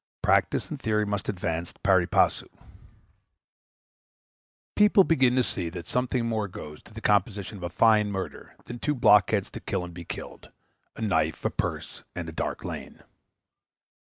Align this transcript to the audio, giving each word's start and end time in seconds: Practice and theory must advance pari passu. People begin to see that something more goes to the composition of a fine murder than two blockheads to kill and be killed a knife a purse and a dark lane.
Practice 0.23 0.71
and 0.71 0.79
theory 0.81 1.05
must 1.05 1.29
advance 1.29 1.75
pari 1.83 2.07
passu. 2.07 2.47
People 4.75 5.03
begin 5.03 5.35
to 5.35 5.43
see 5.43 5.69
that 5.69 5.85
something 5.85 6.25
more 6.25 6.47
goes 6.47 6.81
to 6.81 6.93
the 6.95 7.01
composition 7.01 7.57
of 7.57 7.63
a 7.63 7.69
fine 7.69 8.09
murder 8.11 8.55
than 8.65 8.79
two 8.79 8.95
blockheads 8.95 9.51
to 9.51 9.59
kill 9.59 9.85
and 9.85 9.93
be 9.93 10.03
killed 10.03 10.49
a 10.95 11.01
knife 11.03 11.45
a 11.45 11.51
purse 11.51 12.03
and 12.15 12.27
a 12.27 12.31
dark 12.31 12.65
lane. 12.65 13.03